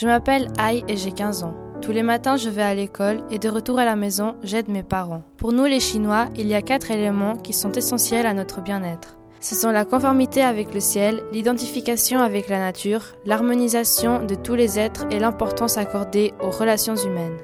[0.00, 1.54] Je m'appelle Aïe et j'ai 15 ans.
[1.82, 4.82] Tous les matins, je vais à l'école et de retour à la maison, j'aide mes
[4.82, 5.22] parents.
[5.36, 9.18] Pour nous, les Chinois, il y a quatre éléments qui sont essentiels à notre bien-être.
[9.40, 14.78] Ce sont la conformité avec le ciel, l'identification avec la nature, l'harmonisation de tous les
[14.78, 17.36] êtres et l'importance accordée aux relations humaines.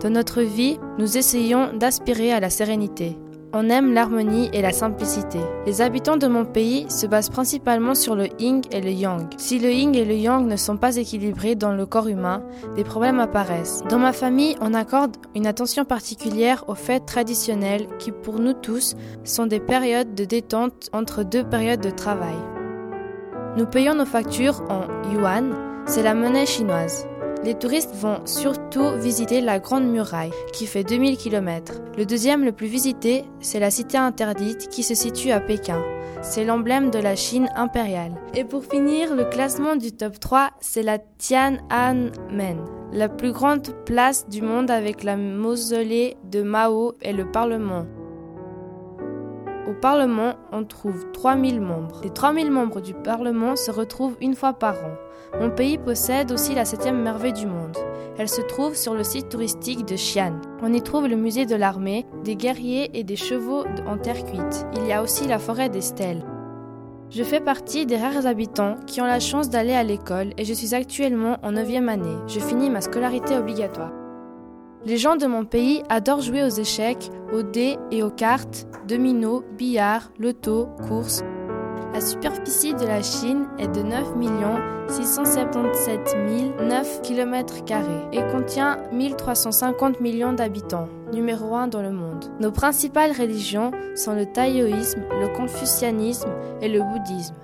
[0.00, 3.18] Dans notre vie, nous essayons d'aspirer à la sérénité.
[3.54, 5.38] On aime l'harmonie et la simplicité.
[5.64, 9.26] Les habitants de mon pays se basent principalement sur le yin et le yang.
[9.38, 12.42] Si le yin et le yang ne sont pas équilibrés dans le corps humain,
[12.76, 13.82] des problèmes apparaissent.
[13.88, 18.96] Dans ma famille, on accorde une attention particulière aux fêtes traditionnelles qui, pour nous tous,
[19.24, 22.36] sont des périodes de détente entre deux périodes de travail.
[23.56, 25.54] Nous payons nos factures en yuan,
[25.86, 27.07] c'est la monnaie chinoise.
[27.44, 31.74] Les touristes vont surtout visiter la Grande Muraille, qui fait 2000 km.
[31.96, 35.80] Le deuxième le plus visité, c'est la Cité interdite, qui se situe à Pékin.
[36.20, 38.12] C'est l'emblème de la Chine impériale.
[38.34, 42.58] Et pour finir, le classement du top 3, c'est la Tiananmen,
[42.92, 47.86] la plus grande place du monde avec la mausolée de Mao et le Parlement.
[49.68, 52.00] Au Parlement, on trouve 3000 membres.
[52.02, 54.94] Les 3000 membres du Parlement se retrouvent une fois par an.
[55.38, 57.76] Mon pays possède aussi la septième merveille du monde.
[58.16, 60.40] Elle se trouve sur le site touristique de Xi'an.
[60.62, 64.66] On y trouve le musée de l'armée, des guerriers et des chevaux en terre cuite.
[64.74, 66.24] Il y a aussi la forêt des stèles.
[67.10, 70.54] Je fais partie des rares habitants qui ont la chance d'aller à l'école et je
[70.54, 72.16] suis actuellement en 9e année.
[72.26, 73.92] Je finis ma scolarité obligatoire.
[74.86, 79.42] Les gens de mon pays adorent jouer aux échecs, aux dés et aux cartes, domino,
[79.56, 81.22] billard, loto, course.
[81.92, 84.14] La superficie de la Chine est de 9
[84.88, 86.16] 677
[86.60, 87.54] 009 km
[88.12, 92.26] et contient 1350 millions d'habitants, numéro 1 dans le monde.
[92.40, 96.30] Nos principales religions sont le taoïsme, le confucianisme
[96.62, 97.34] et le bouddhisme.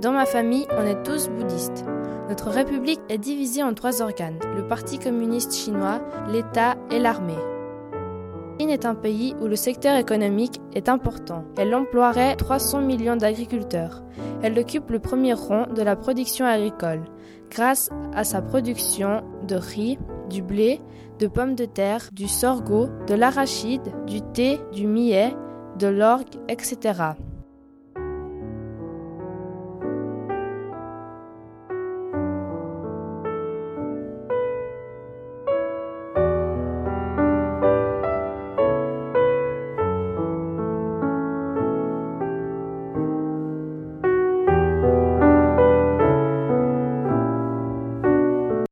[0.00, 1.84] Dans ma famille, on est tous bouddhistes.
[2.28, 7.38] Notre république est divisée en trois organes, le Parti communiste chinois, l'État et l'armée.
[8.58, 11.44] Chine est un pays où le secteur économique est important.
[11.56, 14.02] Elle emploierait 300 millions d'agriculteurs.
[14.42, 17.02] Elle occupe le premier rang de la production agricole,
[17.50, 19.98] grâce à sa production de riz,
[20.30, 20.80] du blé,
[21.18, 25.34] de pommes de terre, du sorgho, de l'arachide, du thé, du millet,
[25.78, 27.14] de l'orgue, etc.